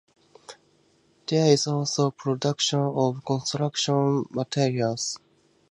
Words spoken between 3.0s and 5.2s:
construction materials.